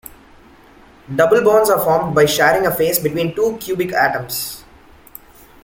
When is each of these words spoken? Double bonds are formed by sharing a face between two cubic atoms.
Double 1.15 1.43
bonds 1.43 1.69
are 1.69 1.77
formed 1.79 2.15
by 2.15 2.25
sharing 2.25 2.65
a 2.65 2.73
face 2.73 2.97
between 2.97 3.35
two 3.35 3.55
cubic 3.61 3.93
atoms. 3.93 4.63